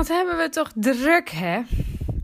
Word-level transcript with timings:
Wat 0.00 0.08
hebben 0.08 0.36
we 0.36 0.48
toch 0.48 0.72
druk, 0.74 1.28
hè? 1.28 1.62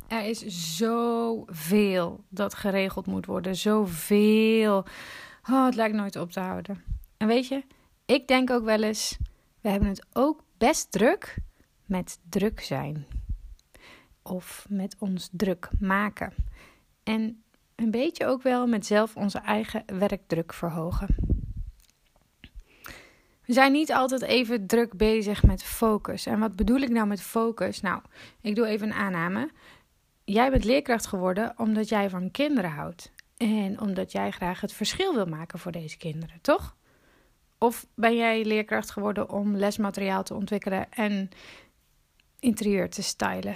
Er 0.08 0.25
is 0.25 0.76
zoveel 0.76 2.24
dat 2.29 2.55
geregeld 2.55 3.06
moet 3.06 3.26
worden. 3.26 3.56
Zoveel. 3.56 4.84
Oh, 5.50 5.64
het 5.64 5.74
lijkt 5.74 5.94
nooit 5.94 6.16
op 6.16 6.30
te 6.30 6.40
houden. 6.40 6.82
En 7.16 7.26
weet 7.26 7.48
je, 7.48 7.64
ik 8.04 8.28
denk 8.28 8.50
ook 8.50 8.64
wel 8.64 8.82
eens, 8.82 9.18
we 9.60 9.68
hebben 9.68 9.88
het 9.88 10.06
ook 10.12 10.42
best 10.58 10.92
druk 10.92 11.36
met 11.84 12.18
druk 12.28 12.60
zijn. 12.60 13.06
Of 14.22 14.67
met 14.69 14.97
ons 14.99 15.29
druk 15.33 15.69
maken. 15.81 16.33
En 17.03 17.43
een 17.75 17.91
beetje 17.91 18.27
ook 18.27 18.43
wel 18.43 18.67
met 18.67 18.87
zelf 18.87 19.17
onze 19.17 19.39
eigen 19.39 19.83
werkdruk 19.99 20.53
verhogen. 20.53 21.36
We 23.47 23.53
zijn 23.53 23.73
niet 23.73 23.93
altijd 23.93 24.23
even 24.23 24.67
druk 24.67 24.97
bezig 24.97 25.43
met 25.43 25.62
focus. 25.62 26.27
En 26.27 26.39
wat 26.39 26.57
bedoel 26.57 26.81
ik 26.81 26.91
nou 26.91 27.07
met 27.07 27.23
focus? 27.23 27.80
Nou, 27.80 28.01
ik 28.41 28.55
doe 28.55 28.66
even 28.66 28.87
een 28.87 28.95
aanname. 28.95 29.51
Jij 30.25 30.51
bent 30.51 30.65
leerkracht 30.65 31.07
geworden 31.07 31.55
omdat 31.56 31.89
jij 31.89 32.11
van 32.11 32.30
kinderen 32.30 32.70
houdt. 32.70 33.12
En 33.37 33.80
omdat 33.80 34.12
jij 34.12 34.30
graag 34.30 34.61
het 34.61 34.73
verschil 34.73 35.15
wil 35.15 35.27
maken 35.27 35.59
voor 35.59 35.73
deze 35.73 35.97
kinderen, 35.97 36.41
toch? 36.41 36.77
Of 37.59 37.87
ben 37.95 38.17
jij 38.17 38.45
leerkracht 38.45 38.91
geworden 38.91 39.30
om 39.30 39.56
lesmateriaal 39.56 40.23
te 40.23 40.34
ontwikkelen 40.34 40.92
en 40.92 41.28
interieur 42.39 42.91
te 42.91 43.03
stylen? 43.03 43.55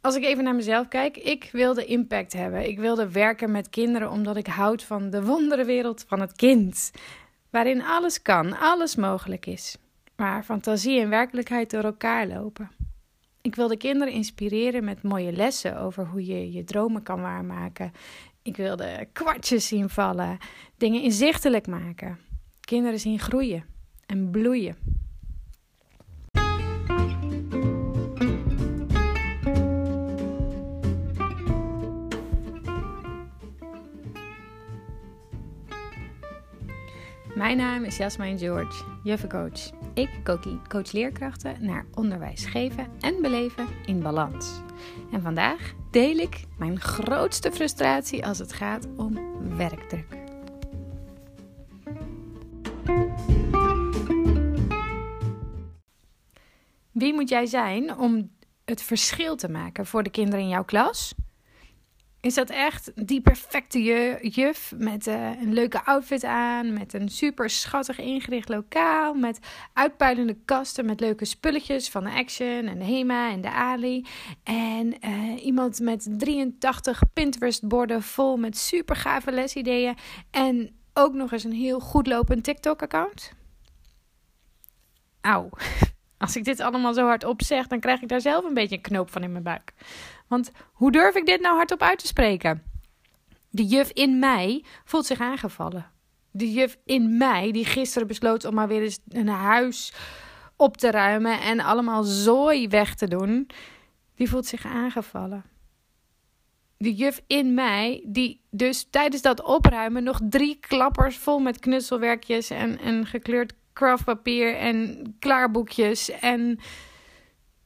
Als 0.00 0.16
ik 0.16 0.24
even 0.24 0.44
naar 0.44 0.54
mezelf 0.54 0.88
kijk, 0.88 1.16
ik 1.16 1.48
wilde 1.52 1.84
impact 1.84 2.32
hebben. 2.32 2.68
Ik 2.68 2.78
wilde 2.78 3.10
werken 3.10 3.50
met 3.50 3.70
kinderen 3.70 4.10
omdat 4.10 4.36
ik 4.36 4.46
houd 4.46 4.82
van 4.82 5.10
de 5.10 5.24
wonderenwereld 5.24 6.04
van 6.08 6.20
het 6.20 6.32
kind. 6.32 6.90
Waarin 7.50 7.82
alles 7.82 8.22
kan, 8.22 8.58
alles 8.58 8.96
mogelijk 8.96 9.46
is. 9.46 9.76
Waar 10.16 10.44
fantasie 10.44 11.00
en 11.00 11.08
werkelijkheid 11.08 11.70
door 11.70 11.84
elkaar 11.84 12.26
lopen. 12.26 12.70
Ik 13.40 13.54
wilde 13.54 13.76
kinderen 13.76 14.12
inspireren 14.12 14.84
met 14.84 15.02
mooie 15.02 15.32
lessen 15.32 15.80
over 15.80 16.06
hoe 16.06 16.26
je 16.26 16.52
je 16.52 16.64
dromen 16.64 17.02
kan 17.02 17.20
waarmaken. 17.20 17.92
Ik 18.42 18.56
wilde 18.56 19.08
kwartjes 19.12 19.66
zien 19.66 19.88
vallen, 19.88 20.38
dingen 20.76 21.02
inzichtelijk 21.02 21.66
maken, 21.66 22.18
kinderen 22.60 23.00
zien 23.00 23.18
groeien 23.18 23.64
en 24.06 24.30
bloeien. 24.30 24.76
Mijn 37.38 37.56
naam 37.56 37.84
is 37.84 37.96
Jasmine 37.96 38.38
George, 38.38 38.84
juffencoach. 39.02 39.70
Ik 39.94 40.08
coach 40.68 40.92
leerkrachten 40.92 41.56
naar 41.60 41.86
onderwijs 41.94 42.44
geven 42.44 42.86
en 43.00 43.22
beleven 43.22 43.66
in 43.86 44.02
balans. 44.02 44.60
En 45.12 45.22
vandaag 45.22 45.74
deel 45.90 46.16
ik 46.16 46.44
mijn 46.56 46.80
grootste 46.80 47.52
frustratie 47.52 48.26
als 48.26 48.38
het 48.38 48.52
gaat 48.52 48.88
om 48.96 49.18
werkdruk. 49.56 50.16
Wie 56.90 57.14
moet 57.14 57.28
jij 57.28 57.46
zijn 57.46 57.98
om 57.98 58.30
het 58.64 58.82
verschil 58.82 59.36
te 59.36 59.48
maken 59.48 59.86
voor 59.86 60.02
de 60.02 60.10
kinderen 60.10 60.40
in 60.40 60.48
jouw 60.48 60.64
klas? 60.64 61.14
Is 62.28 62.34
dat 62.34 62.50
echt 62.50 62.92
die 63.06 63.20
perfecte 63.20 63.82
juf 64.20 64.72
met 64.76 65.06
uh, 65.06 65.40
een 65.40 65.52
leuke 65.52 65.84
outfit 65.84 66.24
aan, 66.24 66.72
met 66.72 66.92
een 66.92 67.08
super 67.08 67.50
schattig 67.50 67.98
ingericht 67.98 68.48
lokaal, 68.48 69.14
met 69.14 69.38
uitpuilende 69.72 70.36
kasten 70.44 70.86
met 70.86 71.00
leuke 71.00 71.24
spulletjes 71.24 71.90
van 71.90 72.04
de 72.04 72.10
Action 72.10 72.66
en 72.66 72.78
de 72.78 72.84
Hema 72.84 73.30
en 73.30 73.40
de 73.40 73.50
Ali. 73.50 74.06
En 74.42 74.94
uh, 75.04 75.44
iemand 75.44 75.80
met 75.80 76.08
83 76.18 77.02
Pinterest-borden 77.12 78.02
vol 78.02 78.36
met 78.36 78.56
super 78.56 78.96
gave 78.96 79.32
lesideeën 79.32 79.96
en 80.30 80.70
ook 80.92 81.14
nog 81.14 81.32
eens 81.32 81.44
een 81.44 81.52
heel 81.52 81.80
goed 81.80 82.06
lopend 82.06 82.44
TikTok-account. 82.44 83.32
Auw. 85.20 85.48
Als 86.18 86.36
ik 86.36 86.44
dit 86.44 86.60
allemaal 86.60 86.94
zo 86.94 87.06
hard 87.06 87.24
opzeg, 87.24 87.66
dan 87.66 87.80
krijg 87.80 88.02
ik 88.02 88.08
daar 88.08 88.20
zelf 88.20 88.44
een 88.44 88.54
beetje 88.54 88.76
een 88.76 88.82
knoop 88.82 89.10
van 89.10 89.22
in 89.22 89.32
mijn 89.32 89.44
buik. 89.44 89.72
Want 90.28 90.50
hoe 90.72 90.92
durf 90.92 91.14
ik 91.14 91.26
dit 91.26 91.40
nou 91.40 91.56
hardop 91.56 91.82
uit 91.82 91.98
te 91.98 92.06
spreken? 92.06 92.62
De 93.50 93.64
juf 93.64 93.90
in 93.90 94.18
mij 94.18 94.64
voelt 94.84 95.06
zich 95.06 95.20
aangevallen. 95.20 95.90
De 96.30 96.52
juf 96.52 96.78
in 96.84 97.16
mij, 97.16 97.52
die 97.52 97.64
gisteren 97.64 98.08
besloot 98.08 98.44
om 98.44 98.54
maar 98.54 98.68
weer 98.68 98.82
eens 98.82 98.98
een 99.08 99.28
huis 99.28 99.92
op 100.56 100.76
te 100.76 100.90
ruimen 100.90 101.40
en 101.40 101.60
allemaal 101.60 102.02
zooi 102.02 102.68
weg 102.68 102.94
te 102.94 103.08
doen, 103.08 103.50
die 104.14 104.28
voelt 104.28 104.46
zich 104.46 104.66
aangevallen. 104.66 105.44
De 106.76 106.94
juf 106.94 107.22
in 107.26 107.54
mij, 107.54 108.04
die 108.06 108.40
dus 108.50 108.86
tijdens 108.90 109.22
dat 109.22 109.42
opruimen 109.42 110.02
nog 110.02 110.20
drie 110.28 110.58
klappers 110.60 111.16
vol 111.16 111.38
met 111.38 111.58
knutselwerkjes 111.58 112.50
en, 112.50 112.78
en 112.78 113.06
gekleurd 113.06 113.52
craftpapier 113.72 114.56
en 114.56 115.06
klaarboekjes 115.18 116.10
en 116.10 116.58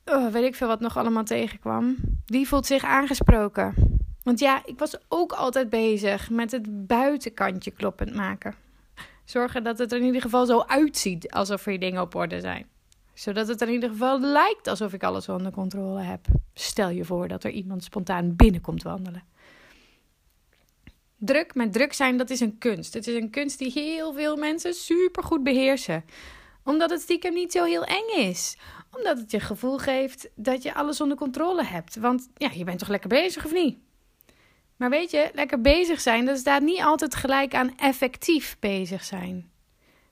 oh, 0.04 0.32
weet 0.32 0.44
ik 0.44 0.54
veel 0.54 0.68
wat 0.68 0.80
nog 0.80 0.96
allemaal 0.96 1.24
tegenkwam. 1.24 1.96
Die 2.24 2.48
voelt 2.48 2.66
zich 2.66 2.84
aangesproken. 2.84 3.74
Want 4.22 4.38
ja, 4.38 4.62
ik 4.64 4.78
was 4.78 4.98
ook 5.08 5.32
altijd 5.32 5.70
bezig 5.70 6.30
met 6.30 6.50
het 6.50 6.86
buitenkantje 6.86 7.70
kloppend 7.70 8.14
maken. 8.14 8.54
Zorgen 9.24 9.62
dat 9.64 9.78
het 9.78 9.92
er 9.92 9.98
in 9.98 10.04
ieder 10.04 10.20
geval 10.20 10.46
zo 10.46 10.60
uitziet 10.66 11.30
alsof 11.30 11.66
er 11.66 11.78
dingen 11.78 12.02
op 12.02 12.14
orde 12.14 12.40
zijn. 12.40 12.66
Zodat 13.14 13.48
het 13.48 13.60
er 13.60 13.68
in 13.68 13.74
ieder 13.74 13.90
geval 13.90 14.20
lijkt 14.20 14.66
alsof 14.66 14.92
ik 14.92 15.02
alles 15.02 15.28
onder 15.28 15.52
controle 15.52 16.00
heb. 16.00 16.26
Stel 16.54 16.88
je 16.88 17.04
voor 17.04 17.28
dat 17.28 17.44
er 17.44 17.50
iemand 17.50 17.84
spontaan 17.84 18.36
binnenkomt 18.36 18.82
wandelen. 18.82 19.22
Druk 21.16 21.54
met 21.54 21.72
druk 21.72 21.92
zijn, 21.92 22.16
dat 22.16 22.30
is 22.30 22.40
een 22.40 22.58
kunst. 22.58 22.94
Het 22.94 23.06
is 23.06 23.14
een 23.14 23.30
kunst 23.30 23.58
die 23.58 23.72
heel 23.72 24.12
veel 24.12 24.36
mensen 24.36 24.74
super 24.74 25.22
goed 25.22 25.42
beheersen. 25.42 26.04
Omdat 26.64 26.90
het 26.90 27.00
stiekem 27.00 27.34
niet 27.34 27.52
zo 27.52 27.64
heel 27.64 27.84
eng 27.84 28.08
is. 28.16 28.56
Omdat 28.96 29.18
het 29.18 29.30
je 29.30 29.40
gevoel 29.40 29.78
geeft 29.78 30.28
dat 30.34 30.62
je 30.62 30.74
alles 30.74 31.00
onder 31.00 31.16
controle 31.16 31.64
hebt. 31.64 31.96
Want 31.96 32.28
ja, 32.34 32.50
je 32.54 32.64
bent 32.64 32.78
toch 32.78 32.88
lekker 32.88 33.08
bezig 33.08 33.44
of 33.44 33.52
niet? 33.52 33.78
Maar 34.76 34.90
weet 34.90 35.10
je, 35.10 35.30
lekker 35.34 35.60
bezig 35.60 36.00
zijn, 36.00 36.24
dat 36.24 36.38
staat 36.38 36.62
niet 36.62 36.80
altijd 36.80 37.14
gelijk 37.14 37.54
aan 37.54 37.76
effectief 37.76 38.56
bezig 38.60 39.04
zijn. 39.04 39.50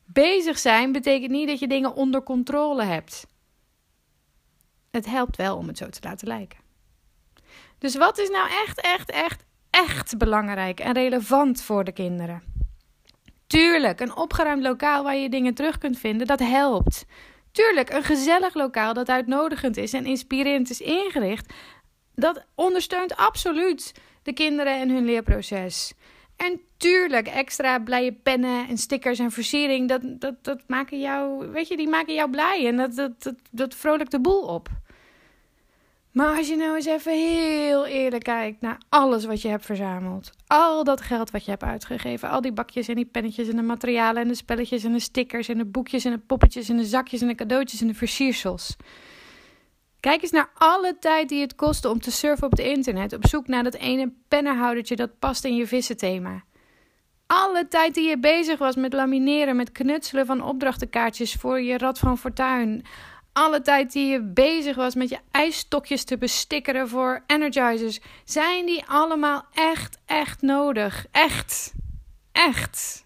Bezig 0.05 0.59
zijn 0.59 0.93
betekent 0.93 1.31
niet 1.31 1.49
dat 1.49 1.59
je 1.59 1.69
dingen 1.69 1.95
onder 1.95 2.23
controle 2.23 2.83
hebt. 2.83 3.27
Het 4.91 5.07
helpt 5.07 5.37
wel 5.37 5.57
om 5.57 5.67
het 5.67 5.79
zo 5.79 5.89
te 5.89 5.99
laten 6.03 6.29
lijken. 6.29 6.59
Dus 7.79 7.97
wat 7.97 8.19
is 8.19 8.29
nou 8.29 8.49
echt, 8.67 8.81
echt, 8.81 9.11
echt, 9.11 9.45
echt 9.71 10.19
belangrijk 10.19 10.81
en 10.81 10.93
relevant 10.93 11.63
voor 11.63 11.85
de 11.85 11.93
kinderen. 11.93 12.43
Tuurlijk, 13.47 14.01
een 14.01 14.17
opgeruimd 14.17 14.63
lokaal 14.63 15.03
waar 15.03 15.17
je 15.17 15.29
dingen 15.29 15.55
terug 15.55 15.79
kunt 15.79 15.99
vinden, 15.99 16.27
dat 16.27 16.39
helpt. 16.39 17.07
Tuurlijk, 17.53 17.93
een 17.93 18.03
gezellig 18.03 18.55
lokaal 18.55 18.95
dat 18.95 19.09
uitnodigend 19.09 19.77
is 19.77 19.93
en 19.93 20.07
inspirerend 20.07 20.71
is 20.71 20.81
ingericht, 20.81 21.53
dat 22.15 22.45
ondersteunt 22.55 23.17
absoluut 23.17 23.95
de 24.23 24.33
kinderen 24.33 24.81
en 24.81 24.91
hun 24.91 25.05
leerproces. 25.05 25.93
En 26.37 26.61
tuurlijk, 26.77 27.29
extra 27.29 27.79
blije 27.79 28.13
pennen 28.13 28.69
en 28.69 28.79
stickers 28.79 29.19
en 29.19 29.31
versiering, 29.31 29.89
dat, 29.89 30.01
dat, 30.05 30.45
dat 30.45 30.63
maken 30.67 31.01
jou, 31.01 31.49
weet 31.49 31.69
je, 31.69 31.77
die 31.77 31.89
maken 31.89 32.15
jou 32.15 32.31
blij 32.31 32.67
en 32.67 32.77
dat, 32.77 32.95
dat, 32.95 33.23
dat, 33.23 33.35
dat 33.51 33.75
vrolijkt 33.75 34.11
de 34.11 34.21
boel 34.21 34.43
op. 34.43 34.69
Maar 36.13 36.37
als 36.37 36.49
je 36.49 36.57
nou 36.57 36.77
eens 36.77 36.87
even 36.87 37.13
heel 37.13 37.87
eerlijk 37.87 38.23
kijkt 38.23 38.61
naar 38.61 38.79
alles 38.89 39.25
wat 39.25 39.43
je 39.43 39.49
hebt 39.49 39.65
verzameld. 39.65 40.31
Al 40.47 40.85
dat 40.85 41.01
geld 41.01 41.31
wat 41.31 41.45
je 41.45 41.51
hebt 41.51 41.63
uitgegeven. 41.63 42.31
Al 42.31 42.41
die 42.41 42.53
bakjes 42.53 42.89
en 42.89 42.95
die 42.95 43.05
pennetjes 43.05 43.49
en 43.49 43.57
de 43.57 43.63
materialen 43.63 44.23
en 44.23 44.29
de 44.29 44.35
spelletjes 44.35 44.85
en 44.85 44.93
de 44.93 45.01
stickers 45.01 45.49
en 45.49 45.59
de 45.59 45.65
boekjes 45.65 46.05
en 46.05 46.13
de 46.13 46.19
poppetjes 46.19 46.69
en 46.69 46.77
de 46.77 46.85
zakjes 46.85 47.21
en 47.21 47.27
de 47.27 47.35
cadeautjes 47.35 47.81
en 47.81 47.87
de 47.87 47.95
versiersels. 47.95 48.77
Kijk 50.01 50.23
eens 50.23 50.31
naar 50.31 50.51
alle 50.55 50.97
tijd 51.01 51.29
die 51.29 51.41
het 51.41 51.55
kostte 51.55 51.89
om 51.89 52.01
te 52.01 52.11
surfen 52.11 52.45
op 52.45 52.51
het 52.51 52.61
internet. 52.61 53.13
Op 53.13 53.27
zoek 53.27 53.47
naar 53.47 53.63
dat 53.63 53.75
ene 53.75 54.13
pennenhoudertje 54.29 54.97
dat 54.97 55.19
past 55.19 55.45
in 55.45 55.57
je 55.57 55.67
vissenthema. 55.67 56.43
Alle 57.27 57.69
tijd 57.69 57.95
die 57.95 58.09
je 58.09 58.19
bezig 58.19 58.59
was 58.59 58.77
met 58.77 58.93
lamineren, 58.93 59.57
met 59.57 59.73
knutselen 59.73 60.27
van 60.27 60.43
opdrachtenkaartjes 60.43 61.35
voor 61.35 61.61
je 61.61 61.79
Rad 61.79 61.99
van 61.99 62.19
Fortuin 62.19 62.85
alle 63.33 63.61
tijd 63.61 63.93
die 63.93 64.07
je 64.07 64.23
bezig 64.23 64.77
was 64.77 64.95
met 64.95 65.09
je 65.09 65.19
ijsstokjes 65.31 66.05
te 66.05 66.19
bestikkeren 66.19 66.89
voor 66.89 67.23
energizers, 67.27 68.01
zijn 68.25 68.67
die 68.67 68.85
allemaal 68.87 69.47
echt, 69.53 69.99
echt 70.07 70.43
nodig. 70.43 71.07
Echt. 71.11 71.73
Echt. 72.33 73.03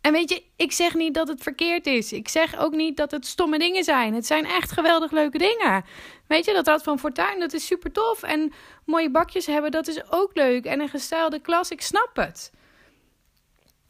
En 0.00 0.12
weet 0.12 0.30
je, 0.30 0.42
ik 0.56 0.72
zeg 0.72 0.94
niet 0.94 1.14
dat 1.14 1.28
het 1.28 1.42
verkeerd 1.42 1.86
is. 1.86 2.12
Ik 2.12 2.28
zeg 2.28 2.58
ook 2.58 2.72
niet 2.72 2.96
dat 2.96 3.10
het 3.10 3.26
stomme 3.26 3.58
dingen 3.58 3.84
zijn. 3.84 4.14
Het 4.14 4.26
zijn 4.26 4.44
echt 4.44 4.72
geweldig 4.72 5.10
leuke 5.10 5.38
dingen. 5.38 5.84
Weet 6.26 6.44
je, 6.44 6.52
dat 6.52 6.66
Rad 6.66 6.82
van 6.82 6.98
Fortuin, 6.98 7.40
dat 7.40 7.52
is 7.52 7.66
super 7.66 7.92
tof. 7.92 8.22
En 8.22 8.52
mooie 8.84 9.10
bakjes 9.10 9.46
hebben, 9.46 9.70
dat 9.70 9.88
is 9.88 10.10
ook 10.10 10.30
leuk. 10.34 10.64
En 10.64 10.80
een 10.80 10.88
gestelde 10.88 11.40
klas, 11.40 11.70
ik 11.70 11.82
snap 11.82 12.10
het. 12.14 12.52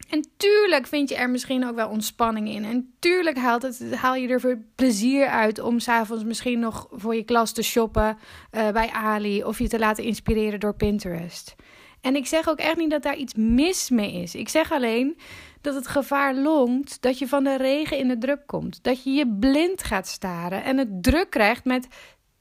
En 0.09 0.27
tuurlijk 0.37 0.87
vind 0.87 1.09
je 1.09 1.15
er 1.15 1.29
misschien 1.29 1.67
ook 1.67 1.75
wel 1.75 1.89
ontspanning 1.89 2.49
in. 2.49 2.65
En 2.65 2.93
tuurlijk 2.99 3.37
haal 3.37 4.15
je 4.15 4.27
er 4.27 4.65
plezier 4.75 5.27
uit 5.27 5.59
om 5.59 5.79
s'avonds 5.79 6.23
misschien 6.23 6.59
nog 6.59 6.87
voor 6.91 7.15
je 7.15 7.23
klas 7.23 7.51
te 7.51 7.61
shoppen 7.61 8.17
uh, 8.51 8.71
bij 8.71 8.89
Ali. 8.89 9.43
Of 9.43 9.59
je 9.59 9.67
te 9.67 9.79
laten 9.79 10.03
inspireren 10.03 10.59
door 10.59 10.75
Pinterest. 10.75 11.55
En 12.01 12.15
ik 12.15 12.25
zeg 12.25 12.49
ook 12.49 12.57
echt 12.57 12.77
niet 12.77 12.89
dat 12.89 13.03
daar 13.03 13.15
iets 13.15 13.33
mis 13.33 13.89
mee 13.89 14.13
is. 14.13 14.35
Ik 14.35 14.49
zeg 14.49 14.71
alleen 14.71 15.17
dat 15.61 15.75
het 15.75 15.87
gevaar 15.87 16.35
longt 16.35 17.01
dat 17.01 17.19
je 17.19 17.27
van 17.27 17.43
de 17.43 17.57
regen 17.57 17.97
in 17.97 18.07
de 18.07 18.17
druk 18.17 18.41
komt. 18.45 18.83
Dat 18.83 19.03
je 19.03 19.11
je 19.11 19.37
blind 19.39 19.83
gaat 19.83 20.07
staren 20.07 20.63
en 20.63 20.77
het 20.77 21.03
druk 21.03 21.29
krijgt 21.29 21.65
met 21.65 21.87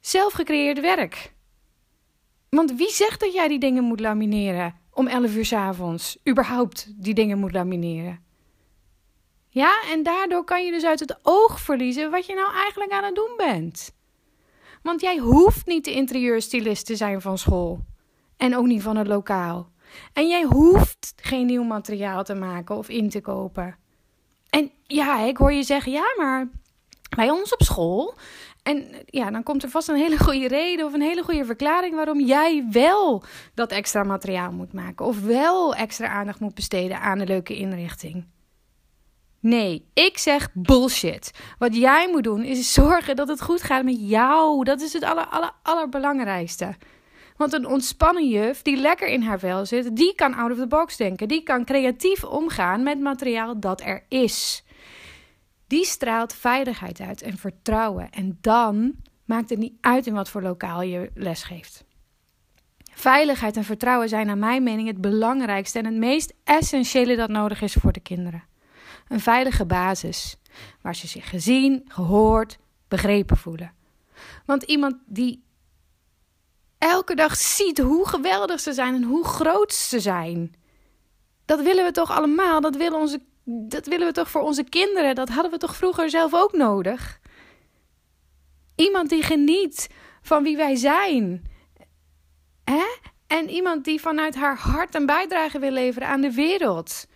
zelfgecreëerd 0.00 0.80
werk. 0.80 1.32
Want 2.48 2.72
wie 2.76 2.90
zegt 2.90 3.20
dat 3.20 3.32
jij 3.32 3.48
die 3.48 3.58
dingen 3.58 3.84
moet 3.84 4.00
lamineren 4.00 4.80
om 4.92 5.06
11 5.06 5.34
uur 5.34 5.44
s 5.44 5.52
avonds? 5.52 6.18
Überhaupt 6.28 6.92
die 7.02 7.14
dingen 7.14 7.38
moet 7.38 7.52
lamineren. 7.52 8.20
Ja, 9.48 9.82
en 9.90 10.02
daardoor 10.02 10.44
kan 10.44 10.64
je 10.64 10.70
dus 10.70 10.84
uit 10.84 11.00
het 11.00 11.18
oog 11.22 11.60
verliezen 11.60 12.10
wat 12.10 12.26
je 12.26 12.34
nou 12.34 12.52
eigenlijk 12.54 12.92
aan 12.92 13.04
het 13.04 13.14
doen 13.14 13.34
bent. 13.36 13.94
Want 14.82 15.00
jij 15.00 15.16
hoeft 15.16 15.66
niet 15.66 15.84
de 15.84 15.92
interieurstylist 15.92 16.86
te 16.86 16.96
zijn 16.96 17.20
van 17.20 17.38
school. 17.38 17.80
En 18.36 18.56
ook 18.56 18.66
niet 18.66 18.82
van 18.82 18.96
het 18.96 19.06
lokaal. 19.06 19.70
En 20.12 20.28
jij 20.28 20.42
hoeft 20.42 21.12
geen 21.16 21.46
nieuw 21.46 21.62
materiaal 21.62 22.24
te 22.24 22.34
maken 22.34 22.76
of 22.76 22.88
in 22.88 23.08
te 23.08 23.20
kopen. 23.20 23.76
En 24.50 24.70
ja, 24.82 25.20
ik 25.20 25.36
hoor 25.36 25.52
je 25.52 25.62
zeggen, 25.62 25.92
ja, 25.92 26.14
maar 26.16 26.50
bij 27.16 27.30
ons 27.30 27.52
op 27.52 27.62
school. 27.62 28.14
En 28.62 29.02
ja, 29.06 29.30
dan 29.30 29.42
komt 29.42 29.62
er 29.62 29.68
vast 29.68 29.88
een 29.88 29.96
hele 29.96 30.18
goede 30.18 30.48
reden 30.48 30.86
of 30.86 30.92
een 30.92 31.00
hele 31.00 31.22
goede 31.22 31.44
verklaring 31.44 31.94
waarom 31.94 32.20
jij 32.20 32.66
wel 32.70 33.24
dat 33.54 33.70
extra 33.70 34.02
materiaal 34.02 34.52
moet 34.52 34.72
maken. 34.72 35.06
Of 35.06 35.20
wel 35.20 35.74
extra 35.74 36.08
aandacht 36.08 36.40
moet 36.40 36.54
besteden 36.54 37.00
aan 37.00 37.18
een 37.18 37.26
leuke 37.26 37.56
inrichting. 37.56 38.26
Nee, 39.40 39.88
ik 39.94 40.18
zeg 40.18 40.48
bullshit. 40.52 41.30
Wat 41.58 41.76
jij 41.76 42.08
moet 42.10 42.24
doen 42.24 42.42
is 42.42 42.72
zorgen 42.72 43.16
dat 43.16 43.28
het 43.28 43.42
goed 43.42 43.62
gaat 43.62 43.84
met 43.84 44.08
jou. 44.08 44.64
Dat 44.64 44.80
is 44.80 44.92
het 44.92 45.02
aller, 45.02 45.26
aller, 45.26 45.50
allerbelangrijkste. 45.62 46.74
Want 47.36 47.52
een 47.52 47.66
ontspannen 47.66 48.28
juf 48.28 48.62
die 48.62 48.76
lekker 48.76 49.08
in 49.08 49.22
haar 49.22 49.38
vel 49.38 49.66
zit, 49.66 49.96
die 49.96 50.14
kan 50.14 50.34
out 50.34 50.50
of 50.50 50.56
the 50.56 50.66
box 50.66 50.96
denken. 50.96 51.28
Die 51.28 51.42
kan 51.42 51.64
creatief 51.64 52.24
omgaan 52.24 52.82
met 52.82 53.00
materiaal 53.00 53.60
dat 53.60 53.80
er 53.80 54.04
is. 54.08 54.64
Die 55.72 55.84
straalt 55.84 56.34
veiligheid 56.34 57.00
uit 57.00 57.22
en 57.22 57.38
vertrouwen. 57.38 58.10
En 58.10 58.38
dan 58.40 58.94
maakt 59.24 59.50
het 59.50 59.58
niet 59.58 59.74
uit 59.80 60.06
in 60.06 60.14
wat 60.14 60.28
voor 60.28 60.42
lokaal 60.42 60.82
je 60.82 61.10
les 61.14 61.42
geeft. 61.42 61.84
Veiligheid 62.94 63.56
en 63.56 63.64
vertrouwen 63.64 64.08
zijn 64.08 64.26
naar 64.26 64.38
mijn 64.38 64.62
mening 64.62 64.88
het 64.88 65.00
belangrijkste 65.00 65.78
en 65.78 65.84
het 65.84 65.94
meest 65.94 66.34
essentiële 66.44 67.16
dat 67.16 67.28
nodig 67.28 67.62
is 67.62 67.72
voor 67.72 67.92
de 67.92 68.00
kinderen. 68.00 68.44
Een 69.08 69.20
veilige 69.20 69.66
basis 69.66 70.36
waar 70.80 70.94
ze 70.94 71.06
zich 71.06 71.28
gezien, 71.28 71.84
gehoord, 71.88 72.58
begrepen 72.88 73.36
voelen. 73.36 73.72
Want 74.46 74.62
iemand 74.62 74.94
die 75.06 75.44
elke 76.78 77.14
dag 77.14 77.36
ziet 77.36 77.78
hoe 77.78 78.08
geweldig 78.08 78.60
ze 78.60 78.72
zijn 78.72 78.94
en 78.94 79.02
hoe 79.02 79.24
groot 79.24 79.72
ze 79.72 80.00
zijn. 80.00 80.54
Dat 81.44 81.62
willen 81.62 81.84
we 81.84 81.90
toch 81.90 82.10
allemaal? 82.10 82.60
Dat 82.60 82.76
willen, 82.76 82.98
onze, 82.98 83.20
dat 83.44 83.86
willen 83.86 84.06
we 84.06 84.12
toch 84.12 84.30
voor 84.30 84.42
onze 84.42 84.64
kinderen? 84.64 85.14
Dat 85.14 85.28
hadden 85.28 85.50
we 85.50 85.58
toch 85.58 85.76
vroeger 85.76 86.10
zelf 86.10 86.34
ook 86.34 86.52
nodig? 86.52 87.20
Iemand 88.76 89.08
die 89.08 89.22
geniet 89.22 89.88
van 90.22 90.42
wie 90.42 90.56
wij 90.56 90.76
zijn. 90.76 91.50
Hè? 92.64 92.84
En 93.26 93.50
iemand 93.50 93.84
die 93.84 94.00
vanuit 94.00 94.34
haar 94.34 94.56
hart 94.56 94.94
een 94.94 95.06
bijdrage 95.06 95.58
wil 95.58 95.70
leveren 95.70 96.08
aan 96.08 96.20
de 96.20 96.32
wereld. 96.32 97.06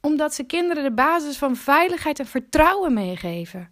Omdat 0.00 0.34
ze 0.34 0.44
kinderen 0.44 0.82
de 0.82 0.92
basis 0.92 1.38
van 1.38 1.56
veiligheid 1.56 2.18
en 2.18 2.26
vertrouwen 2.26 2.92
meegeven. 2.92 3.70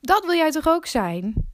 Dat 0.00 0.24
wil 0.24 0.34
jij 0.34 0.50
toch 0.50 0.68
ook 0.68 0.86
zijn? 0.86 1.52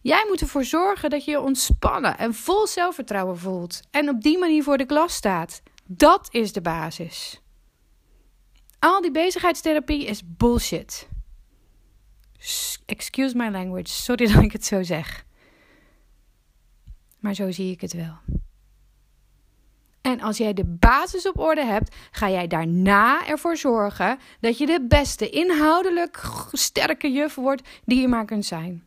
Jij 0.00 0.24
moet 0.28 0.40
ervoor 0.40 0.64
zorgen 0.64 1.10
dat 1.10 1.24
je 1.24 1.30
je 1.30 1.40
ontspannen 1.40 2.18
en 2.18 2.34
vol 2.34 2.66
zelfvertrouwen 2.66 3.38
voelt. 3.38 3.80
En 3.90 4.08
op 4.08 4.22
die 4.22 4.38
manier 4.38 4.62
voor 4.62 4.78
de 4.78 4.86
klas 4.86 5.14
staat. 5.14 5.62
Dat 5.86 6.28
is 6.30 6.52
de 6.52 6.60
basis. 6.60 7.41
Al 8.82 9.00
die 9.00 9.10
bezigheidstherapie 9.10 10.04
is 10.04 10.22
bullshit. 10.24 11.08
Excuse 12.86 13.36
my 13.36 13.48
language. 13.48 13.88
Sorry 13.88 14.26
dat 14.32 14.42
ik 14.42 14.52
het 14.52 14.64
zo 14.64 14.82
zeg. 14.82 15.24
Maar 17.18 17.34
zo 17.34 17.50
zie 17.50 17.70
ik 17.70 17.80
het 17.80 17.92
wel. 17.92 18.14
En 20.00 20.20
als 20.20 20.36
jij 20.36 20.52
de 20.52 20.64
basis 20.64 21.28
op 21.28 21.38
orde 21.38 21.64
hebt, 21.64 21.96
ga 22.10 22.30
jij 22.30 22.46
daarna 22.46 23.26
ervoor 23.26 23.56
zorgen 23.56 24.18
dat 24.40 24.58
je 24.58 24.66
de 24.66 24.86
beste 24.88 25.30
inhoudelijk 25.30 26.20
sterke 26.52 27.12
juf 27.12 27.34
wordt 27.34 27.68
die 27.84 28.00
je 28.00 28.08
maar 28.08 28.24
kunt 28.24 28.44
zijn. 28.44 28.82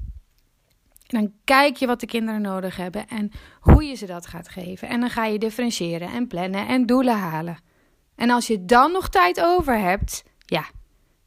En 1.08 1.20
dan 1.20 1.34
kijk 1.44 1.78
je 1.78 1.88
wat 1.88 2.00
de 2.00 2.06
kinderen 2.06 2.42
nodig 2.42 2.78
hebben 2.78 3.08
en 3.08 3.32
hoe 3.60 3.84
je 3.84 3.96
ze 3.96 4.06
dat 4.06 4.28
gaat 4.28 4.50
geven. 4.50 4.88
En 4.88 5.00
dan 5.00 5.10
ga 5.10 5.26
je 5.26 5.40
differentiëren 5.40 6.12
en 6.12 6.28
plannen 6.28 6.68
en 6.68 6.86
doelen 6.86 7.18
halen. 7.18 7.74
En 8.16 8.30
als 8.30 8.48
je 8.48 8.66
dan 8.66 8.92
nog 8.92 9.10
tijd 9.10 9.42
over 9.42 9.80
hebt, 9.80 10.24
ja, 10.46 10.66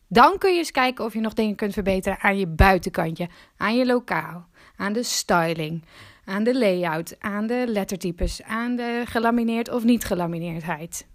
dan 0.07 0.39
kun 0.39 0.53
je 0.53 0.59
eens 0.59 0.71
kijken 0.71 1.05
of 1.05 1.13
je 1.15 1.21
nog 1.21 1.35
dingen 1.35 1.57
kunt 1.57 1.73
verbeteren 1.73 2.21
aan 2.21 2.39
je 2.39 2.47
buitenkantje, 2.47 3.29
aan 3.57 3.77
je 3.77 3.87
lokaal, 3.87 4.49
aan 4.77 4.93
de 4.93 5.03
styling, 5.03 5.85
aan 6.25 6.45
de 6.45 6.59
layout, 6.59 7.17
aan 7.19 7.47
de 7.47 7.65
lettertypes, 7.67 8.43
aan 8.43 8.77
de 8.77 9.03
gelamineerd 9.07 9.71
of 9.71 9.85
niet 9.85 10.05
gelamineerdheid. 10.05 11.07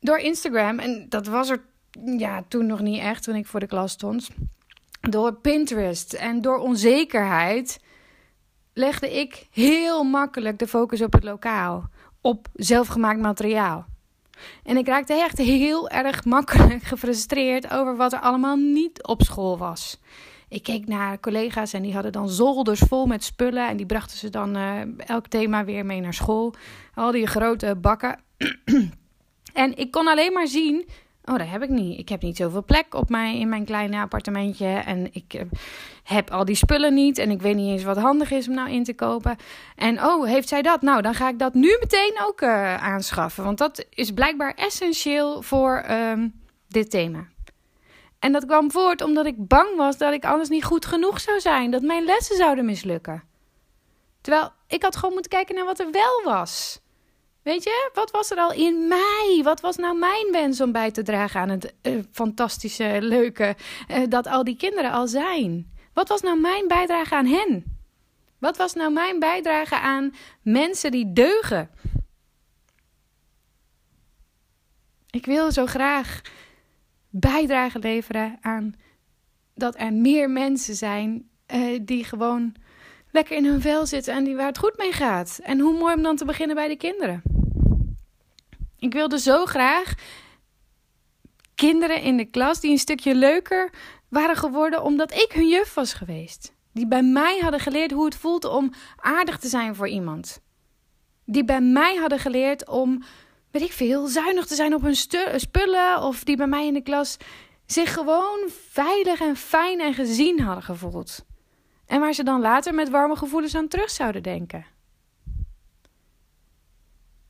Door 0.00 0.18
Instagram, 0.18 0.78
en 0.78 1.06
dat 1.08 1.26
was 1.26 1.48
er 1.48 1.62
ja, 2.16 2.44
toen 2.48 2.66
nog 2.66 2.80
niet 2.80 3.00
echt 3.00 3.22
toen 3.22 3.34
ik 3.34 3.46
voor 3.46 3.60
de 3.60 3.66
klas 3.66 3.92
stond 3.92 4.28
door 5.00 5.34
Pinterest 5.34 6.12
en 6.12 6.40
door 6.40 6.58
onzekerheid 6.58 7.80
legde 8.72 9.18
ik 9.18 9.46
heel 9.50 10.04
makkelijk 10.04 10.58
de 10.58 10.66
focus 10.66 11.02
op 11.02 11.12
het 11.12 11.24
lokaal, 11.24 11.88
op 12.20 12.48
zelfgemaakt 12.54 13.20
materiaal. 13.20 13.86
En 14.62 14.76
ik 14.76 14.86
raakte 14.86 15.14
echt 15.14 15.38
heel 15.38 15.88
erg 15.88 16.24
makkelijk 16.24 16.82
gefrustreerd 16.92 17.72
over 17.72 17.96
wat 17.96 18.12
er 18.12 18.20
allemaal 18.20 18.56
niet 18.56 19.02
op 19.02 19.22
school 19.22 19.58
was. 19.58 20.00
Ik 20.48 20.62
keek 20.62 20.86
naar 20.86 21.20
collega's 21.20 21.72
en 21.72 21.82
die 21.82 21.94
hadden 21.94 22.12
dan 22.12 22.28
zolders 22.28 22.80
vol 22.80 23.06
met 23.06 23.24
spullen. 23.24 23.68
En 23.68 23.76
die 23.76 23.86
brachten 23.86 24.18
ze 24.18 24.30
dan 24.30 24.56
uh, 24.56 24.80
elk 24.98 25.26
thema 25.26 25.64
weer 25.64 25.86
mee 25.86 26.00
naar 26.00 26.14
school. 26.14 26.54
Al 26.94 27.10
die 27.10 27.26
grote 27.26 27.76
bakken. 27.80 28.20
en 29.52 29.76
ik 29.76 29.90
kon 29.90 30.08
alleen 30.08 30.32
maar 30.32 30.46
zien 30.46 30.88
Oh, 31.24 31.38
dat 31.38 31.48
heb 31.48 31.62
ik 31.62 31.68
niet. 31.68 31.98
Ik 31.98 32.08
heb 32.08 32.22
niet 32.22 32.36
zoveel 32.36 32.64
plek 32.64 32.94
op 32.94 33.08
mij 33.08 33.38
in 33.38 33.48
mijn 33.48 33.64
kleine 33.64 34.00
appartementje. 34.00 34.66
En 34.66 35.08
ik 35.12 35.34
eh, 35.34 35.42
heb 36.04 36.30
al 36.30 36.44
die 36.44 36.54
spullen 36.54 36.94
niet. 36.94 37.18
En 37.18 37.30
ik 37.30 37.42
weet 37.42 37.56
niet 37.56 37.70
eens 37.70 37.82
wat 37.82 37.96
handig 37.96 38.30
is 38.30 38.48
om 38.48 38.54
nou 38.54 38.70
in 38.70 38.84
te 38.84 38.94
kopen. 38.94 39.36
En 39.76 40.04
oh, 40.04 40.26
heeft 40.26 40.48
zij 40.48 40.62
dat? 40.62 40.82
Nou, 40.82 41.02
dan 41.02 41.14
ga 41.14 41.28
ik 41.28 41.38
dat 41.38 41.54
nu 41.54 41.76
meteen 41.80 42.20
ook 42.26 42.40
uh, 42.40 42.74
aanschaffen. 42.74 43.44
Want 43.44 43.58
dat 43.58 43.86
is 43.90 44.10
blijkbaar 44.10 44.54
essentieel 44.54 45.42
voor 45.42 45.84
um, 45.90 46.40
dit 46.68 46.90
thema. 46.90 47.26
En 48.18 48.32
dat 48.32 48.46
kwam 48.46 48.70
voort 48.70 49.02
omdat 49.02 49.26
ik 49.26 49.46
bang 49.48 49.76
was 49.76 49.98
dat 49.98 50.12
ik 50.12 50.24
anders 50.24 50.48
niet 50.48 50.64
goed 50.64 50.86
genoeg 50.86 51.20
zou 51.20 51.40
zijn. 51.40 51.70
Dat 51.70 51.82
mijn 51.82 52.04
lessen 52.04 52.36
zouden 52.36 52.64
mislukken. 52.64 53.22
Terwijl 54.20 54.52
ik 54.66 54.82
had 54.82 54.96
gewoon 54.96 55.12
moeten 55.12 55.30
kijken 55.30 55.54
naar 55.54 55.64
wat 55.64 55.80
er 55.80 55.90
wel 55.90 56.22
was. 56.24 56.80
Weet 57.50 57.64
je, 57.64 57.90
wat 57.94 58.10
was 58.10 58.30
er 58.30 58.36
al 58.36 58.52
in 58.52 58.88
mij? 58.88 59.40
Wat 59.42 59.60
was 59.60 59.76
nou 59.76 59.98
mijn 59.98 60.32
wens 60.32 60.60
om 60.60 60.72
bij 60.72 60.90
te 60.90 61.02
dragen 61.02 61.40
aan 61.40 61.48
het 61.48 61.74
uh, 61.82 62.02
fantastische, 62.12 62.98
leuke 63.00 63.56
uh, 63.90 63.98
dat 64.08 64.26
al 64.26 64.44
die 64.44 64.56
kinderen 64.56 64.90
al 64.90 65.06
zijn? 65.06 65.72
Wat 65.92 66.08
was 66.08 66.20
nou 66.20 66.40
mijn 66.40 66.68
bijdrage 66.68 67.14
aan 67.14 67.26
hen? 67.26 67.78
Wat 68.38 68.56
was 68.56 68.74
nou 68.74 68.92
mijn 68.92 69.18
bijdrage 69.18 69.78
aan 69.78 70.14
mensen 70.42 70.90
die 70.90 71.12
deugen? 71.12 71.70
Ik 75.10 75.26
wil 75.26 75.52
zo 75.52 75.66
graag 75.66 76.20
bijdrage 77.08 77.78
leveren 77.78 78.38
aan 78.40 78.74
dat 79.54 79.74
er 79.78 79.92
meer 79.92 80.30
mensen 80.30 80.74
zijn 80.74 81.28
uh, 81.54 81.80
die 81.82 82.04
gewoon 82.04 82.54
lekker 83.10 83.36
in 83.36 83.44
hun 83.44 83.60
vel 83.60 83.86
zitten 83.86 84.14
en 84.14 84.24
die 84.24 84.36
waar 84.36 84.46
het 84.46 84.58
goed 84.58 84.76
mee 84.76 84.92
gaat. 84.92 85.40
En 85.42 85.58
hoe 85.58 85.78
mooi 85.78 85.94
om 85.94 86.02
dan 86.02 86.16
te 86.16 86.24
beginnen 86.24 86.56
bij 86.56 86.68
de 86.68 86.76
kinderen. 86.76 87.39
Ik 88.80 88.92
wilde 88.92 89.18
zo 89.18 89.44
graag 89.46 89.94
kinderen 91.54 92.02
in 92.02 92.16
de 92.16 92.24
klas 92.24 92.60
die 92.60 92.70
een 92.70 92.78
stukje 92.78 93.14
leuker 93.14 93.72
waren 94.08 94.36
geworden 94.36 94.82
omdat 94.82 95.12
ik 95.12 95.32
hun 95.32 95.48
juf 95.48 95.74
was 95.74 95.94
geweest. 95.94 96.54
Die 96.72 96.86
bij 96.86 97.02
mij 97.02 97.38
hadden 97.42 97.60
geleerd 97.60 97.90
hoe 97.90 98.04
het 98.04 98.16
voelt 98.16 98.44
om 98.44 98.72
aardig 98.96 99.38
te 99.38 99.48
zijn 99.48 99.74
voor 99.74 99.88
iemand. 99.88 100.40
Die 101.24 101.44
bij 101.44 101.60
mij 101.60 101.96
hadden 101.96 102.18
geleerd 102.18 102.68
om, 102.68 103.02
weet 103.50 103.62
ik 103.62 103.72
veel, 103.72 104.06
zuinig 104.06 104.46
te 104.46 104.54
zijn 104.54 104.74
op 104.74 104.82
hun 104.82 104.96
spullen. 105.36 106.02
Of 106.02 106.24
die 106.24 106.36
bij 106.36 106.46
mij 106.46 106.66
in 106.66 106.74
de 106.74 106.82
klas 106.82 107.16
zich 107.66 107.94
gewoon 107.94 108.48
veilig 108.70 109.20
en 109.20 109.36
fijn 109.36 109.80
en 109.80 109.94
gezien 109.94 110.40
hadden 110.40 110.64
gevoeld. 110.64 111.24
En 111.86 112.00
waar 112.00 112.12
ze 112.12 112.22
dan 112.22 112.40
later 112.40 112.74
met 112.74 112.90
warme 112.90 113.16
gevoelens 113.16 113.54
aan 113.54 113.68
terug 113.68 113.90
zouden 113.90 114.22
denken. 114.22 114.66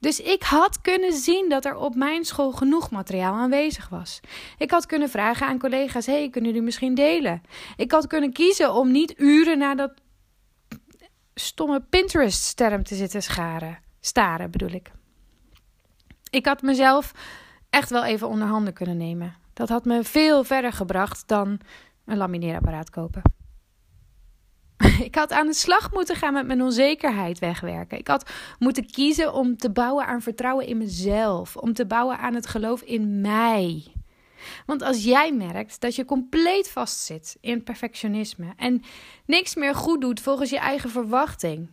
Dus 0.01 0.21
ik 0.21 0.43
had 0.43 0.81
kunnen 0.81 1.13
zien 1.13 1.49
dat 1.49 1.65
er 1.65 1.77
op 1.77 1.95
mijn 1.95 2.25
school 2.25 2.53
genoeg 2.53 2.91
materiaal 2.91 3.35
aanwezig 3.35 3.89
was. 3.89 4.21
Ik 4.59 4.71
had 4.71 4.87
kunnen 4.87 5.09
vragen 5.09 5.47
aan 5.47 5.59
collega's: 5.59 6.07
hey, 6.07 6.31
kunnen 6.31 6.51
jullie 6.51 6.65
misschien 6.65 6.95
delen? 6.95 7.43
Ik 7.77 7.93
had 7.93 8.07
kunnen 8.07 8.33
kiezen 8.33 8.75
om 8.75 8.91
niet 8.91 9.15
uren 9.17 9.59
naar 9.59 9.77
dat 9.77 9.93
stomme 11.35 11.81
Pinterest-sterm 11.81 12.83
te 12.83 12.95
zitten 12.95 13.23
scharen. 13.23 13.79
Staren 14.01 14.51
bedoel 14.51 14.71
ik. 14.71 14.91
Ik 16.31 16.47
had 16.47 16.63
mezelf 16.63 17.13
echt 17.71 17.91
wel 17.91 18.05
even 18.05 18.29
onder 18.29 18.49
handen 18.49 18.73
kunnen 18.73 18.97
nemen. 18.97 19.37
Dat 19.53 19.69
had 19.69 19.85
me 19.85 20.05
veel 20.05 20.45
verder 20.45 20.73
gebracht 20.73 21.29
dan 21.29 21.61
een 22.05 22.17
lamineerapparaat 22.17 22.91
kopen. 22.91 23.23
Ik 25.09 25.15
had 25.15 25.33
aan 25.33 25.47
de 25.47 25.55
slag 25.55 25.93
moeten 25.93 26.17
gaan 26.17 26.33
met 26.33 26.47
mijn 26.47 26.63
onzekerheid 26.63 27.39
wegwerken. 27.39 27.99
Ik 27.99 28.09
had 28.09 28.31
moeten 28.59 28.91
kiezen 28.91 29.33
om 29.33 29.57
te 29.57 29.71
bouwen 29.71 30.07
aan 30.07 30.23
vertrouwen 30.23 30.67
in 30.67 30.79
mezelf. 30.79 31.57
Om 31.57 31.73
te 31.73 31.87
bouwen 31.87 32.19
aan 32.19 32.35
het 32.35 32.47
geloof 32.47 32.83
in 32.83 33.21
mij. 33.21 33.93
Want 34.67 34.83
als 34.83 35.05
jij 35.05 35.33
merkt 35.33 35.81
dat 35.81 35.95
je 35.95 36.05
compleet 36.05 36.71
vastzit 36.71 37.37
in 37.41 37.63
perfectionisme 37.63 38.53
en 38.57 38.83
niks 39.27 39.55
meer 39.55 39.75
goed 39.75 40.01
doet 40.01 40.21
volgens 40.21 40.51
je 40.51 40.59
eigen 40.59 40.91
verwachting. 40.91 41.71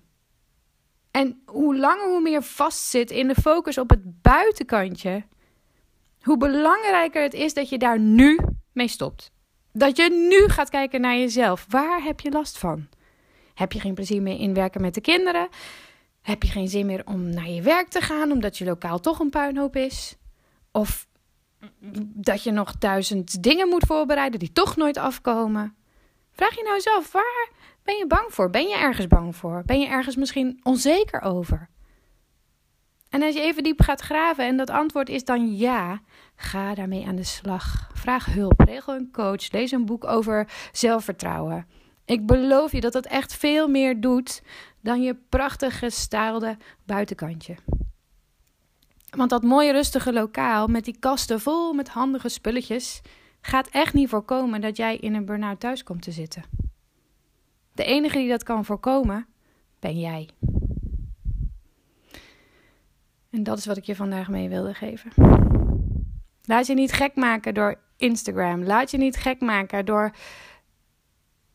En 1.11 1.41
hoe 1.45 1.77
langer 1.77 2.07
hoe 2.07 2.21
meer 2.21 2.43
vastzit 2.43 3.11
in 3.11 3.27
de 3.27 3.35
focus 3.35 3.77
op 3.77 3.89
het 3.89 4.21
buitenkantje, 4.21 5.23
hoe 6.21 6.37
belangrijker 6.37 7.21
het 7.21 7.33
is 7.33 7.53
dat 7.53 7.69
je 7.69 7.77
daar 7.77 7.99
nu 7.99 8.39
mee 8.71 8.87
stopt. 8.87 9.31
Dat 9.71 9.97
je 9.97 10.09
nu 10.09 10.49
gaat 10.49 10.69
kijken 10.69 11.01
naar 11.01 11.17
jezelf. 11.17 11.65
Waar 11.69 12.03
heb 12.03 12.19
je 12.19 12.31
last 12.31 12.57
van? 12.57 12.87
Heb 13.57 13.71
je 13.71 13.79
geen 13.79 13.93
plezier 13.93 14.21
meer 14.21 14.39
in 14.39 14.53
werken 14.53 14.81
met 14.81 14.93
de 14.93 15.01
kinderen? 15.01 15.47
Heb 16.21 16.43
je 16.43 16.51
geen 16.51 16.67
zin 16.67 16.85
meer 16.85 17.05
om 17.05 17.29
naar 17.29 17.49
je 17.49 17.61
werk 17.61 17.87
te 17.87 18.01
gaan 18.01 18.31
omdat 18.31 18.57
je 18.57 18.65
lokaal 18.65 18.99
toch 18.99 19.19
een 19.19 19.29
puinhoop 19.29 19.75
is? 19.75 20.17
Of 20.71 21.07
dat 22.13 22.43
je 22.43 22.51
nog 22.51 22.77
duizend 22.77 23.43
dingen 23.43 23.67
moet 23.67 23.85
voorbereiden 23.85 24.39
die 24.39 24.51
toch 24.51 24.75
nooit 24.75 24.97
afkomen? 24.97 25.75
Vraag 26.31 26.55
je 26.55 26.63
nou 26.63 26.79
zelf, 26.79 27.11
waar 27.11 27.49
ben 27.83 27.97
je 27.97 28.07
bang 28.07 28.25
voor? 28.29 28.49
Ben 28.49 28.67
je 28.67 28.77
ergens 28.77 29.07
bang 29.07 29.35
voor? 29.35 29.63
Ben 29.65 29.79
je 29.79 29.87
ergens 29.87 30.15
misschien 30.15 30.59
onzeker 30.63 31.21
over? 31.21 31.69
En 33.09 33.23
als 33.23 33.35
je 33.35 33.41
even 33.41 33.63
diep 33.63 33.81
gaat 33.81 34.01
graven 34.01 34.45
en 34.45 34.57
dat 34.57 34.69
antwoord 34.69 35.09
is 35.09 35.23
dan 35.23 35.55
ja, 35.55 36.01
ga 36.35 36.75
daarmee 36.75 37.07
aan 37.07 37.15
de 37.15 37.23
slag. 37.23 37.89
Vraag 37.93 38.25
hulp, 38.25 38.59
regel 38.59 38.95
een 38.95 39.11
coach, 39.11 39.51
lees 39.51 39.71
een 39.71 39.85
boek 39.85 40.05
over 40.05 40.47
zelfvertrouwen. 40.71 41.67
Ik 42.07 42.25
beloof 42.25 42.71
je 42.71 42.81
dat 42.81 42.93
dat 42.93 43.05
echt 43.05 43.33
veel 43.33 43.67
meer 43.67 44.01
doet 44.01 44.41
dan 44.81 45.01
je 45.01 45.15
prachtig 45.29 45.79
gestaalde 45.79 46.57
buitenkantje. 46.85 47.55
Want 49.09 49.29
dat 49.29 49.43
mooie 49.43 49.71
rustige 49.71 50.13
lokaal 50.13 50.67
met 50.67 50.85
die 50.85 50.99
kasten 50.99 51.39
vol 51.39 51.73
met 51.73 51.89
handige 51.89 52.29
spulletjes 52.29 53.01
gaat 53.41 53.67
echt 53.67 53.93
niet 53.93 54.09
voorkomen 54.09 54.61
dat 54.61 54.77
jij 54.77 54.97
in 54.97 55.13
een 55.13 55.25
burn-out 55.25 55.59
thuis 55.59 55.83
komt 55.83 56.01
te 56.01 56.11
zitten. 56.11 56.43
De 57.73 57.83
enige 57.83 58.17
die 58.17 58.29
dat 58.29 58.43
kan 58.43 58.65
voorkomen, 58.65 59.27
ben 59.79 59.99
jij. 59.99 60.29
En 63.29 63.43
dat 63.43 63.57
is 63.57 63.65
wat 63.65 63.77
ik 63.77 63.83
je 63.83 63.95
vandaag 63.95 64.27
mee 64.27 64.49
wilde 64.49 64.73
geven. 64.73 65.11
Laat 66.43 66.67
je 66.67 66.73
niet 66.73 66.91
gek 66.91 67.15
maken 67.15 67.53
door 67.53 67.79
Instagram. 67.97 68.63
Laat 68.63 68.91
je 68.91 68.97
niet 68.97 69.17
gek 69.17 69.41
maken 69.41 69.85
door 69.85 70.11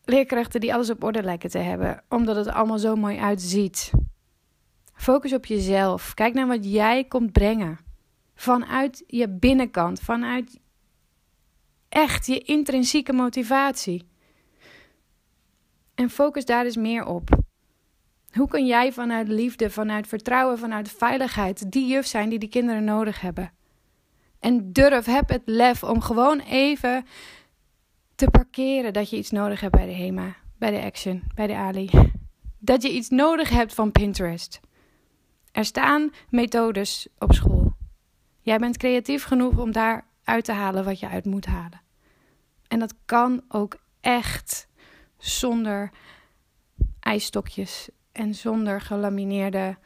leerkrachten 0.03 0.59
die 0.59 0.73
alles 0.73 0.89
op 0.89 1.03
orde 1.03 1.23
lijken 1.23 1.49
te 1.49 1.57
hebben, 1.57 2.03
omdat 2.09 2.35
het 2.35 2.47
allemaal 2.47 2.79
zo 2.79 2.95
mooi 2.95 3.17
uitziet. 3.17 3.91
Focus 4.93 5.33
op 5.33 5.45
jezelf. 5.45 6.13
Kijk 6.13 6.33
naar 6.33 6.47
wat 6.47 6.71
jij 6.71 7.03
komt 7.03 7.31
brengen. 7.31 7.79
Vanuit 8.35 9.03
je 9.07 9.29
binnenkant, 9.29 9.99
vanuit 9.99 10.59
echt 11.89 12.25
je 12.25 12.39
intrinsieke 12.39 13.13
motivatie. 13.13 14.07
En 15.95 16.09
focus 16.09 16.45
daar 16.45 16.65
eens 16.65 16.77
meer 16.77 17.05
op. 17.05 17.29
Hoe 18.31 18.47
kun 18.47 18.65
jij 18.65 18.91
vanuit 18.91 19.27
liefde, 19.27 19.69
vanuit 19.69 20.07
vertrouwen, 20.07 20.57
vanuit 20.57 20.89
veiligheid 20.89 21.71
die 21.71 21.87
juf 21.87 22.05
zijn 22.05 22.29
die 22.29 22.39
die 22.39 22.49
kinderen 22.49 22.83
nodig 22.83 23.21
hebben? 23.21 23.51
En 24.39 24.73
durf, 24.73 25.05
heb 25.05 25.29
het 25.29 25.41
lef 25.45 25.83
om 25.83 26.01
gewoon 26.01 26.39
even 26.39 27.05
te 28.23 28.29
parkeren 28.29 28.93
dat 28.93 29.09
je 29.09 29.17
iets 29.17 29.31
nodig 29.31 29.59
hebt 29.59 29.75
bij 29.75 29.85
de 29.85 29.93
HEMA, 29.93 30.35
bij 30.57 30.71
de 30.71 30.81
Action, 30.81 31.23
bij 31.35 31.47
de 31.47 31.55
Ali. 31.55 31.89
Dat 32.59 32.81
je 32.81 32.91
iets 32.91 33.09
nodig 33.09 33.49
hebt 33.49 33.73
van 33.73 33.91
Pinterest. 33.91 34.59
Er 35.51 35.65
staan 35.65 36.11
methodes 36.29 37.07
op 37.19 37.33
school. 37.33 37.73
Jij 38.41 38.57
bent 38.57 38.77
creatief 38.77 39.23
genoeg 39.23 39.57
om 39.57 39.71
daar 39.71 40.07
uit 40.23 40.45
te 40.45 40.51
halen 40.51 40.83
wat 40.83 40.99
je 40.99 41.07
uit 41.07 41.25
moet 41.25 41.45
halen. 41.45 41.81
En 42.67 42.79
dat 42.79 42.93
kan 43.05 43.43
ook 43.47 43.79
echt 44.01 44.67
zonder 45.17 45.91
ijsstokjes 46.99 47.89
en 48.11 48.35
zonder 48.35 48.81
gelamineerde 48.81 49.77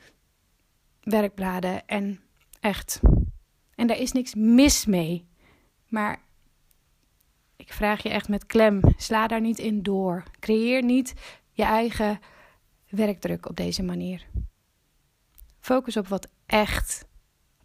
werkbladen 1.02 1.88
en 1.88 2.20
echt. 2.60 3.00
En 3.76 3.88
daar 3.88 4.00
is 4.00 4.12
niks 4.12 4.36
mis 4.36 4.86
mee. 4.86 5.28
Maar 5.88 6.26
ik 7.68 7.74
vraag 7.74 8.04
je 8.04 8.10
echt 8.10 8.30
met 8.30 8.46
klem, 8.46 8.82
sla 8.98 9.28
daar 9.28 9.42
niet 9.42 9.60
in 9.60 9.84
door. 9.84 10.24
Creëer 10.40 10.84
niet 10.84 11.14
je 11.52 11.64
eigen 11.64 12.20
werkdruk 12.90 13.46
op 13.50 13.56
deze 13.56 13.84
manier. 13.84 14.28
Focus 15.60 15.98
op 15.98 16.08
wat 16.08 16.28
echt 16.46 17.08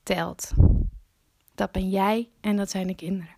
telt. 0.02 0.52
Dat 1.54 1.72
ben 1.72 1.90
jij 1.90 2.30
en 2.40 2.56
dat 2.56 2.70
zijn 2.70 2.86
de 2.86 2.94
kinderen. 2.94 3.36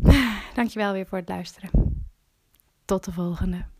Dankjewel 0.54 0.92
weer 0.92 1.06
voor 1.06 1.18
het 1.18 1.28
luisteren. 1.28 1.70
Tot 2.84 3.04
de 3.04 3.12
volgende. 3.12 3.71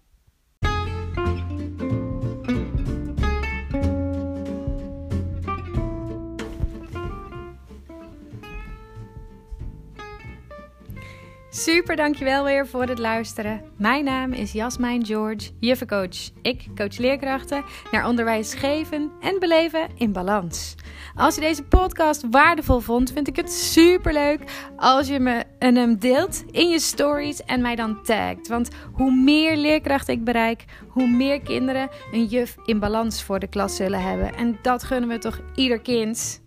Super, 11.55 11.97
dankjewel 11.97 12.45
weer 12.45 12.67
voor 12.67 12.85
het 12.85 12.99
luisteren. 12.99 13.63
Mijn 13.77 14.05
naam 14.05 14.33
is 14.33 14.53
Jasmijn 14.53 15.07
George, 15.07 15.51
juffencoach. 15.61 16.31
Ik 16.43 16.67
coach 16.75 16.99
leerkrachten 16.99 17.65
naar 17.91 18.09
onderwijs 18.09 18.55
geven 18.55 19.11
en 19.21 19.39
beleven 19.39 19.89
in 19.95 20.13
balans. 20.13 20.75
Als 21.15 21.35
je 21.35 21.41
deze 21.41 21.63
podcast 21.63 22.25
waardevol 22.31 22.81
vond, 22.81 23.13
vind 23.13 23.29
ik 23.29 23.37
het 23.37 23.53
super 23.53 24.13
leuk 24.13 24.41
als 24.77 25.09
je 25.09 25.21
me 25.21 25.45
hem 25.59 25.99
deelt 25.99 26.45
in 26.51 26.69
je 26.69 26.79
stories 26.79 27.45
en 27.45 27.61
mij 27.61 27.77
dan 27.77 28.03
tagt. 28.03 28.49
Want 28.49 28.69
hoe 28.93 29.13
meer 29.13 29.57
leerkrachten 29.57 30.15
ik 30.15 30.25
bereik, 30.25 30.65
hoe 30.89 31.09
meer 31.09 31.41
kinderen 31.41 31.89
een 32.13 32.25
juf 32.25 32.57
in 32.65 32.79
balans 32.79 33.23
voor 33.23 33.39
de 33.39 33.49
klas 33.49 33.77
zullen 33.77 34.03
hebben. 34.03 34.35
En 34.35 34.59
dat 34.63 34.85
gunnen 34.85 35.09
we 35.09 35.19
toch 35.19 35.41
ieder 35.55 35.81
kind. 35.81 36.42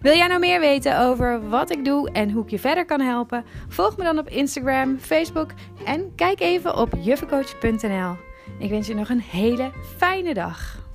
Wil 0.00 0.16
jij 0.16 0.26
nou 0.26 0.40
meer 0.40 0.60
weten 0.60 1.00
over 1.00 1.48
wat 1.48 1.70
ik 1.70 1.84
doe 1.84 2.10
en 2.10 2.30
hoe 2.30 2.42
ik 2.42 2.50
je 2.50 2.58
verder 2.58 2.84
kan 2.84 3.00
helpen? 3.00 3.44
Volg 3.68 3.96
me 3.96 4.04
dan 4.04 4.18
op 4.18 4.28
Instagram, 4.28 4.98
Facebook 4.98 5.50
en 5.84 6.12
kijk 6.14 6.40
even 6.40 6.76
op 6.76 6.92
juffencoach.nl. 7.00 8.16
Ik 8.58 8.70
wens 8.70 8.86
je 8.86 8.94
nog 8.94 9.08
een 9.08 9.20
hele 9.20 9.70
fijne 9.96 10.34
dag. 10.34 10.85